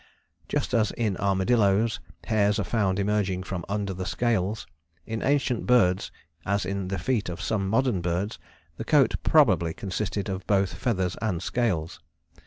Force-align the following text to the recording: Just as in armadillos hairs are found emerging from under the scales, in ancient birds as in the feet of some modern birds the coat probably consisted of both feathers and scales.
Just 0.49 0.73
as 0.73 0.89
in 0.89 1.15
armadillos 1.17 1.99
hairs 2.25 2.57
are 2.57 2.63
found 2.63 2.97
emerging 2.97 3.43
from 3.43 3.63
under 3.69 3.93
the 3.93 4.07
scales, 4.07 4.65
in 5.05 5.21
ancient 5.21 5.67
birds 5.67 6.11
as 6.43 6.65
in 6.65 6.87
the 6.87 6.97
feet 6.97 7.29
of 7.29 7.39
some 7.39 7.69
modern 7.69 8.01
birds 8.01 8.39
the 8.77 8.83
coat 8.83 9.13
probably 9.21 9.75
consisted 9.75 10.27
of 10.27 10.47
both 10.47 10.73
feathers 10.73 11.17
and 11.21 11.43
scales. 11.43 11.99